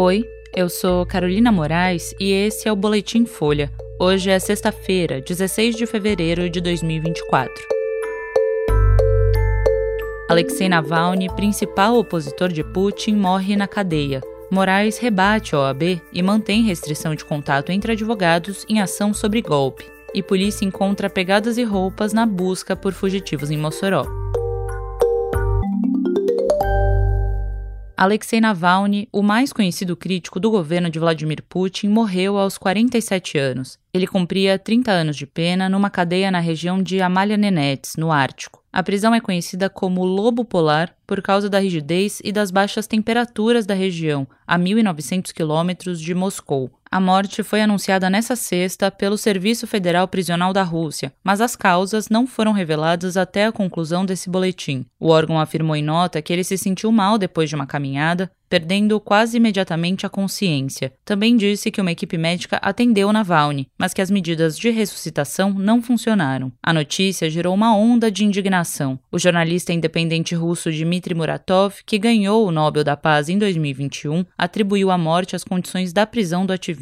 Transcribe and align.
Oi, 0.00 0.24
eu 0.54 0.68
sou 0.68 1.04
Carolina 1.04 1.50
Moraes 1.50 2.14
e 2.20 2.30
esse 2.30 2.68
é 2.68 2.72
o 2.72 2.76
Boletim 2.76 3.26
Folha. 3.26 3.68
Hoje 3.98 4.30
é 4.30 4.38
sexta-feira, 4.38 5.20
16 5.20 5.74
de 5.74 5.86
fevereiro 5.86 6.48
de 6.48 6.60
2024. 6.60 7.52
Alexei 10.30 10.68
Navalny, 10.68 11.26
principal 11.34 11.96
opositor 11.96 12.52
de 12.52 12.62
Putin, 12.62 13.16
morre 13.16 13.56
na 13.56 13.66
cadeia. 13.66 14.20
Moraes 14.52 14.98
rebate 14.98 15.56
a 15.56 15.62
OAB 15.62 16.00
e 16.12 16.22
mantém 16.22 16.62
restrição 16.62 17.12
de 17.16 17.24
contato 17.24 17.72
entre 17.72 17.90
advogados 17.90 18.64
em 18.68 18.80
ação 18.80 19.12
sobre 19.12 19.42
golpe. 19.42 19.84
E 20.14 20.22
polícia 20.22 20.64
encontra 20.64 21.10
pegadas 21.10 21.58
e 21.58 21.64
roupas 21.64 22.12
na 22.12 22.24
busca 22.24 22.76
por 22.76 22.92
fugitivos 22.92 23.50
em 23.50 23.58
Mossoró. 23.58 24.27
Alexei 27.98 28.40
Navalny, 28.40 29.08
o 29.12 29.24
mais 29.24 29.52
conhecido 29.52 29.96
crítico 29.96 30.38
do 30.38 30.52
governo 30.52 30.88
de 30.88 31.00
Vladimir 31.00 31.42
Putin, 31.42 31.88
morreu 31.88 32.38
aos 32.38 32.56
47 32.56 33.36
anos. 33.36 33.76
Ele 33.92 34.06
cumpria 34.06 34.56
30 34.56 34.92
anos 34.92 35.16
de 35.16 35.26
pena 35.26 35.68
numa 35.68 35.90
cadeia 35.90 36.30
na 36.30 36.38
região 36.38 36.80
de 36.80 37.02
Amália 37.02 37.36
Nenets, 37.36 37.96
no 37.98 38.12
Ártico. 38.12 38.62
A 38.72 38.84
prisão 38.84 39.12
é 39.12 39.20
conhecida 39.20 39.68
como 39.68 40.04
Lobo 40.04 40.44
Polar 40.44 40.94
por 41.04 41.20
causa 41.20 41.50
da 41.50 41.58
rigidez 41.58 42.20
e 42.22 42.30
das 42.30 42.52
baixas 42.52 42.86
temperaturas 42.86 43.66
da 43.66 43.74
região, 43.74 44.28
a 44.46 44.56
1.900 44.56 45.32
quilômetros 45.32 46.00
de 46.00 46.14
Moscou. 46.14 46.70
A 46.90 46.98
morte 46.98 47.42
foi 47.42 47.60
anunciada 47.60 48.08
nessa 48.08 48.34
sexta 48.34 48.90
pelo 48.90 49.18
Serviço 49.18 49.66
Federal 49.66 50.08
Prisional 50.08 50.54
da 50.54 50.62
Rússia, 50.62 51.12
mas 51.22 51.40
as 51.40 51.54
causas 51.54 52.08
não 52.08 52.26
foram 52.26 52.52
reveladas 52.52 53.16
até 53.18 53.44
a 53.44 53.52
conclusão 53.52 54.06
desse 54.06 54.30
boletim. 54.30 54.86
O 54.98 55.08
órgão 55.08 55.38
afirmou 55.38 55.76
em 55.76 55.82
nota 55.82 56.22
que 56.22 56.32
ele 56.32 56.42
se 56.42 56.56
sentiu 56.56 56.90
mal 56.90 57.18
depois 57.18 57.50
de 57.50 57.54
uma 57.54 57.66
caminhada, 57.66 58.30
perdendo 58.48 58.98
quase 58.98 59.36
imediatamente 59.36 60.06
a 60.06 60.08
consciência. 60.08 60.92
Também 61.04 61.36
disse 61.36 61.70
que 61.70 61.80
uma 61.80 61.92
equipe 61.92 62.16
médica 62.16 62.58
atendeu 62.62 63.12
Navalny, 63.12 63.68
mas 63.78 63.92
que 63.92 64.00
as 64.00 64.10
medidas 64.10 64.58
de 64.58 64.70
ressuscitação 64.70 65.52
não 65.52 65.82
funcionaram. 65.82 66.50
A 66.62 66.72
notícia 66.72 67.28
gerou 67.28 67.54
uma 67.54 67.76
onda 67.76 68.10
de 68.10 68.24
indignação. 68.24 68.98
O 69.12 69.18
jornalista 69.18 69.72
independente 69.72 70.34
russo 70.34 70.70
Dmitry 70.70 71.14
Muratov, 71.14 71.76
que 71.84 71.98
ganhou 71.98 72.46
o 72.46 72.50
Nobel 72.50 72.84
da 72.84 72.96
Paz 72.96 73.28
em 73.28 73.38
2021, 73.38 74.24
atribuiu 74.36 74.90
a 74.90 74.96
morte 74.96 75.36
às 75.36 75.44
condições 75.44 75.92
da 75.92 76.06
prisão 76.06 76.46
do 76.46 76.52
ativista. 76.52 76.77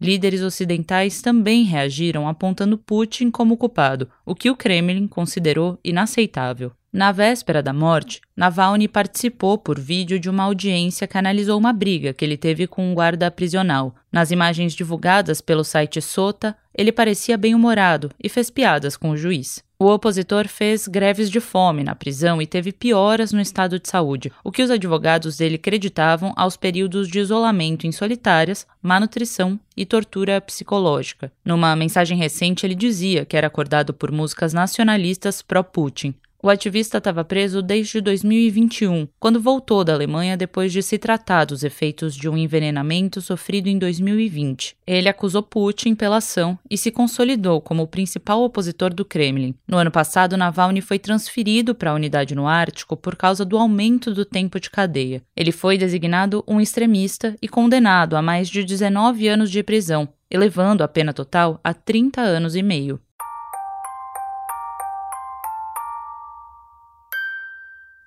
Líderes 0.00 0.42
ocidentais 0.42 1.20
também 1.20 1.64
reagiram 1.64 2.28
apontando 2.28 2.78
Putin 2.78 3.30
como 3.30 3.56
culpado, 3.56 4.08
o 4.24 4.34
que 4.34 4.50
o 4.50 4.56
Kremlin 4.56 5.06
considerou 5.06 5.78
inaceitável. 5.84 6.72
Na 6.92 7.10
véspera 7.10 7.62
da 7.62 7.72
morte, 7.72 8.20
Navalny 8.36 8.86
participou 8.86 9.56
por 9.56 9.80
vídeo 9.80 10.20
de 10.20 10.28
uma 10.28 10.42
audiência 10.42 11.06
que 11.06 11.16
analisou 11.16 11.58
uma 11.58 11.72
briga 11.72 12.12
que 12.12 12.22
ele 12.22 12.36
teve 12.36 12.66
com 12.66 12.90
um 12.90 12.94
guarda 12.94 13.30
prisional. 13.30 13.94
Nas 14.12 14.30
imagens 14.30 14.74
divulgadas 14.74 15.40
pelo 15.40 15.64
site 15.64 16.02
Sota, 16.02 16.54
ele 16.76 16.92
parecia 16.92 17.38
bem-humorado 17.38 18.10
e 18.22 18.28
fez 18.28 18.50
piadas 18.50 18.94
com 18.94 19.08
o 19.08 19.16
juiz. 19.16 19.64
O 19.82 19.92
opositor 19.92 20.46
fez 20.46 20.86
greves 20.86 21.28
de 21.28 21.40
fome 21.40 21.82
na 21.82 21.92
prisão 21.92 22.40
e 22.40 22.46
teve 22.46 22.70
pioras 22.70 23.32
no 23.32 23.40
estado 23.40 23.80
de 23.80 23.88
saúde, 23.88 24.30
o 24.44 24.52
que 24.52 24.62
os 24.62 24.70
advogados 24.70 25.38
dele 25.38 25.58
creditavam 25.58 26.32
aos 26.36 26.56
períodos 26.56 27.08
de 27.08 27.18
isolamento 27.18 27.84
em 27.84 27.90
solitárias, 27.90 28.64
má 28.80 29.00
nutrição 29.00 29.58
e 29.76 29.84
tortura 29.84 30.40
psicológica. 30.40 31.32
Numa 31.44 31.74
mensagem 31.74 32.16
recente, 32.16 32.64
ele 32.64 32.76
dizia 32.76 33.24
que 33.24 33.36
era 33.36 33.48
acordado 33.48 33.92
por 33.92 34.12
músicas 34.12 34.52
nacionalistas 34.52 35.42
pró-Putin. 35.42 36.14
O 36.44 36.50
ativista 36.50 36.98
estava 36.98 37.24
preso 37.24 37.62
desde 37.62 38.00
2021, 38.00 39.06
quando 39.20 39.40
voltou 39.40 39.84
da 39.84 39.94
Alemanha 39.94 40.36
depois 40.36 40.72
de 40.72 40.82
se 40.82 40.98
tratar 40.98 41.44
dos 41.44 41.62
efeitos 41.62 42.16
de 42.16 42.28
um 42.28 42.36
envenenamento 42.36 43.20
sofrido 43.20 43.68
em 43.68 43.78
2020. 43.78 44.76
Ele 44.84 45.08
acusou 45.08 45.40
Putin 45.44 45.94
pela 45.94 46.16
ação 46.16 46.58
e 46.68 46.76
se 46.76 46.90
consolidou 46.90 47.60
como 47.60 47.84
o 47.84 47.86
principal 47.86 48.42
opositor 48.42 48.92
do 48.92 49.04
Kremlin. 49.04 49.54
No 49.68 49.76
ano 49.76 49.92
passado, 49.92 50.36
Navalny 50.36 50.80
foi 50.80 50.98
transferido 50.98 51.76
para 51.76 51.92
a 51.92 51.94
unidade 51.94 52.34
no 52.34 52.48
Ártico 52.48 52.96
por 52.96 53.14
causa 53.14 53.44
do 53.44 53.56
aumento 53.56 54.12
do 54.12 54.24
tempo 54.24 54.58
de 54.58 54.68
cadeia. 54.68 55.22
Ele 55.36 55.52
foi 55.52 55.78
designado 55.78 56.42
um 56.48 56.60
extremista 56.60 57.36
e 57.40 57.46
condenado 57.46 58.16
a 58.16 58.20
mais 58.20 58.48
de 58.48 58.64
19 58.64 59.28
anos 59.28 59.48
de 59.48 59.62
prisão, 59.62 60.08
elevando 60.28 60.82
a 60.82 60.88
pena 60.88 61.12
total 61.12 61.60
a 61.62 61.72
30 61.72 62.20
anos 62.20 62.56
e 62.56 62.64
meio. 62.64 62.98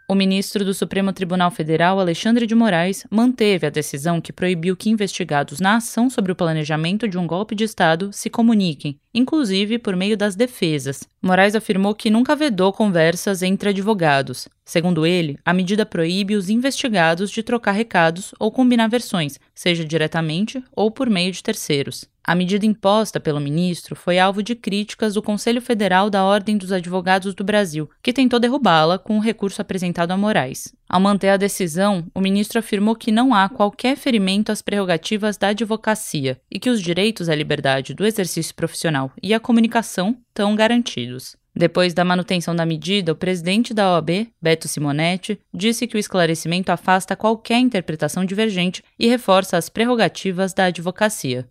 O 0.07 0.13
ministro 0.13 0.63
do 0.63 0.71
Supremo 0.71 1.11
Tribunal 1.11 1.49
Federal, 1.49 1.99
Alexandre 1.99 2.45
de 2.45 2.53
Moraes, 2.53 3.07
manteve 3.09 3.65
a 3.65 3.71
decisão 3.71 4.21
que 4.21 4.31
proibiu 4.31 4.77
que 4.77 4.87
investigados 4.87 5.59
na 5.59 5.77
ação 5.77 6.11
sobre 6.11 6.31
o 6.31 6.35
planejamento 6.35 7.07
de 7.07 7.17
um 7.17 7.25
golpe 7.25 7.55
de 7.55 7.63
Estado 7.63 8.13
se 8.13 8.29
comuniquem, 8.29 8.99
inclusive 9.11 9.79
por 9.79 9.95
meio 9.95 10.15
das 10.15 10.35
defesas. 10.35 11.09
Moraes 11.19 11.55
afirmou 11.55 11.95
que 11.95 12.11
nunca 12.11 12.35
vedou 12.35 12.71
conversas 12.71 13.41
entre 13.41 13.69
advogados. 13.69 14.47
Segundo 14.63 15.07
ele, 15.07 15.39
a 15.43 15.51
medida 15.51 15.87
proíbe 15.87 16.35
os 16.35 16.51
investigados 16.51 17.31
de 17.31 17.41
trocar 17.41 17.71
recados 17.71 18.31
ou 18.39 18.51
combinar 18.51 18.87
versões, 18.87 19.39
seja 19.55 19.83
diretamente 19.83 20.63
ou 20.75 20.91
por 20.91 21.09
meio 21.09 21.31
de 21.31 21.41
terceiros. 21.41 22.05
A 22.27 22.33
medida 22.33 22.65
imposta 22.65 23.19
pelo 23.19 23.39
ministro 23.39 23.95
foi 23.95 24.17
alvo 24.17 24.41
de 24.41 24.55
críticas 24.55 25.13
do 25.13 25.21
Conselho 25.21 25.61
Federal 25.61 26.09
da 26.09 26.23
Ordem 26.23 26.57
dos 26.57 26.71
Advogados 26.71 27.35
do 27.35 27.43
Brasil, 27.43 27.87
que 28.01 28.11
tentou 28.11 28.39
derrubá-la 28.39 28.97
com 28.97 29.17
o 29.17 29.21
recurso 29.21 29.61
apresentado 29.61 30.09
a 30.09 30.17
Moraes. 30.17 30.73
Ao 30.89 30.99
manter 30.99 31.29
a 31.29 31.37
decisão, 31.37 32.07
o 32.15 32.19
ministro 32.19 32.57
afirmou 32.57 32.95
que 32.95 33.11
não 33.11 33.31
há 33.31 33.47
qualquer 33.47 33.95
ferimento 33.95 34.51
às 34.51 34.63
prerrogativas 34.63 35.37
da 35.37 35.49
advocacia 35.49 36.41
e 36.49 36.59
que 36.59 36.69
os 36.69 36.81
direitos 36.81 37.29
à 37.29 37.35
liberdade 37.35 37.93
do 37.93 38.03
exercício 38.03 38.55
profissional 38.55 39.11
e 39.21 39.31
à 39.31 39.39
comunicação 39.39 40.17
estão 40.29 40.55
garantidos. 40.55 41.35
Depois 41.55 41.93
da 41.93 42.03
manutenção 42.03 42.53
da 42.53 42.65
medida, 42.65 43.13
o 43.13 43.15
presidente 43.15 43.73
da 43.73 43.93
OAB, 43.93 44.27
Beto 44.41 44.67
Simonetti, 44.67 45.39
disse 45.53 45.87
que 45.87 45.95
o 45.95 45.99
esclarecimento 45.99 46.69
afasta 46.69 47.15
qualquer 47.15 47.59
interpretação 47.59 48.25
divergente 48.25 48.83
e 48.99 49.07
reforça 49.07 49.55
as 49.55 49.69
prerrogativas 49.69 50.53
da 50.53 50.65
advocacia. 50.65 51.47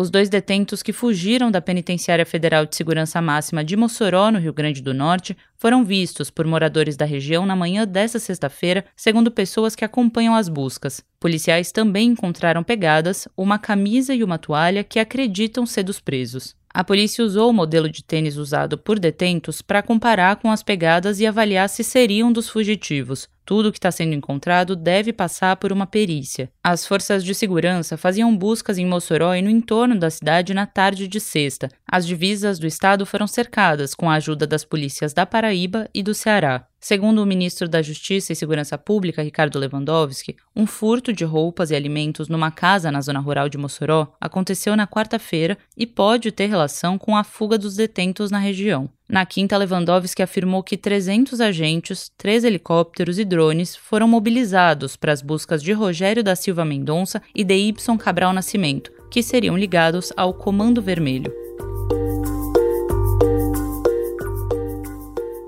Os 0.00 0.10
dois 0.10 0.28
detentos 0.28 0.80
que 0.80 0.92
fugiram 0.92 1.50
da 1.50 1.60
Penitenciária 1.60 2.24
Federal 2.24 2.64
de 2.64 2.76
Segurança 2.76 3.20
Máxima 3.20 3.64
de 3.64 3.76
Mossoró, 3.76 4.30
no 4.30 4.38
Rio 4.38 4.52
Grande 4.52 4.80
do 4.80 4.94
Norte, 4.94 5.36
foram 5.56 5.84
vistos 5.84 6.30
por 6.30 6.46
moradores 6.46 6.96
da 6.96 7.04
região 7.04 7.44
na 7.44 7.56
manhã 7.56 7.84
desta 7.84 8.20
sexta-feira, 8.20 8.84
segundo 8.94 9.28
pessoas 9.28 9.74
que 9.74 9.84
acompanham 9.84 10.36
as 10.36 10.48
buscas. 10.48 11.02
Policiais 11.18 11.72
também 11.72 12.10
encontraram 12.10 12.62
pegadas, 12.62 13.26
uma 13.36 13.58
camisa 13.58 14.14
e 14.14 14.22
uma 14.22 14.38
toalha 14.38 14.84
que 14.84 15.00
acreditam 15.00 15.66
ser 15.66 15.82
dos 15.82 15.98
presos. 15.98 16.54
A 16.72 16.84
polícia 16.84 17.24
usou 17.24 17.50
o 17.50 17.52
modelo 17.52 17.90
de 17.90 18.04
tênis 18.04 18.36
usado 18.36 18.78
por 18.78 19.00
detentos 19.00 19.60
para 19.60 19.82
comparar 19.82 20.36
com 20.36 20.52
as 20.52 20.62
pegadas 20.62 21.18
e 21.18 21.26
avaliar 21.26 21.68
se 21.68 21.82
seriam 21.82 22.30
dos 22.30 22.48
fugitivos. 22.48 23.28
Tudo 23.48 23.72
que 23.72 23.78
está 23.78 23.90
sendo 23.90 24.12
encontrado 24.12 24.76
deve 24.76 25.10
passar 25.10 25.56
por 25.56 25.72
uma 25.72 25.86
perícia. 25.86 26.50
As 26.62 26.86
forças 26.86 27.24
de 27.24 27.34
segurança 27.34 27.96
faziam 27.96 28.36
buscas 28.36 28.76
em 28.76 28.84
Mossoró 28.84 29.34
e 29.34 29.40
no 29.40 29.48
entorno 29.48 29.98
da 29.98 30.10
cidade 30.10 30.52
na 30.52 30.66
tarde 30.66 31.08
de 31.08 31.18
sexta. 31.18 31.70
As 31.90 32.06
divisas 32.06 32.58
do 32.58 32.66
estado 32.66 33.06
foram 33.06 33.26
cercadas 33.26 33.94
com 33.94 34.10
a 34.10 34.16
ajuda 34.16 34.46
das 34.46 34.66
polícias 34.66 35.14
da 35.14 35.24
Paraíba 35.24 35.88
e 35.94 36.02
do 36.02 36.12
Ceará. 36.12 36.66
Segundo 36.78 37.22
o 37.22 37.26
ministro 37.26 37.66
da 37.66 37.80
Justiça 37.80 38.34
e 38.34 38.36
Segurança 38.36 38.76
Pública, 38.76 39.22
Ricardo 39.22 39.58
Lewandowski, 39.58 40.36
um 40.54 40.66
furto 40.66 41.10
de 41.10 41.24
roupas 41.24 41.70
e 41.70 41.74
alimentos 41.74 42.28
numa 42.28 42.50
casa 42.50 42.92
na 42.92 43.00
zona 43.00 43.18
rural 43.18 43.48
de 43.48 43.56
Mossoró 43.56 44.12
aconteceu 44.20 44.76
na 44.76 44.86
quarta-feira 44.86 45.56
e 45.74 45.86
pode 45.86 46.30
ter 46.32 46.50
relação 46.50 46.98
com 46.98 47.16
a 47.16 47.24
fuga 47.24 47.56
dos 47.56 47.76
detentos 47.76 48.30
na 48.30 48.38
região. 48.38 48.90
Na 49.08 49.24
quinta, 49.24 49.56
Lewandowski 49.56 50.22
afirmou 50.22 50.62
que 50.62 50.76
300 50.76 51.40
agentes, 51.40 52.12
três 52.18 52.44
helicópteros 52.44 53.18
e 53.18 53.24
drones 53.24 53.74
foram 53.74 54.06
mobilizados 54.06 54.96
para 54.96 55.10
as 55.10 55.22
buscas 55.22 55.62
de 55.62 55.72
Rogério 55.72 56.22
da 56.22 56.36
Silva 56.36 56.62
Mendonça 56.62 57.22
e 57.34 57.42
de 57.42 57.54
Y 57.54 57.96
Cabral 57.96 58.34
Nascimento, 58.34 58.92
que 59.10 59.22
seriam 59.22 59.56
ligados 59.56 60.12
ao 60.14 60.34
Comando 60.34 60.82
Vermelho. 60.82 61.32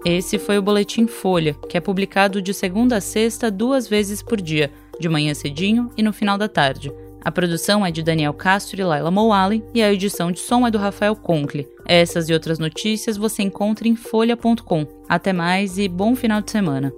Esse 0.07 0.39
foi 0.39 0.57
o 0.57 0.63
Boletim 0.63 1.07
Folha, 1.07 1.55
que 1.69 1.77
é 1.77 1.81
publicado 1.81 2.41
de 2.41 2.55
segunda 2.55 2.97
a 2.97 3.01
sexta 3.03 3.51
duas 3.51 3.87
vezes 3.87 4.23
por 4.23 4.41
dia, 4.41 4.73
de 4.99 5.07
manhã 5.07 5.35
cedinho 5.35 5.91
e 5.99 6.03
no 6.03 6.15
final 6.15 6.39
da 6.39 6.49
tarde. 6.49 6.91
A 7.23 7.31
produção 7.31 7.85
é 7.85 7.91
de 7.91 8.03
Daniel 8.03 8.33
Castro 8.33 8.81
e 8.81 8.85
Laila 8.85 9.11
Moalen 9.11 9.63
e 9.75 9.83
a 9.83 9.93
edição 9.93 10.33
de 10.33 10.41
som 10.41 10.67
é 10.67 10.71
do 10.71 10.79
Rafael 10.79 11.15
Conkle. 11.15 11.69
Essas 11.87 12.29
e 12.29 12.33
outras 12.33 12.59
notícias 12.59 13.17
você 13.17 13.43
encontra 13.43 13.87
em 13.87 13.95
folha.com. 13.95 14.87
Até 15.09 15.33
mais 15.33 15.79
e 15.79 15.89
bom 15.89 16.17
final 16.17 16.41
de 16.41 16.51
semana. 16.51 16.93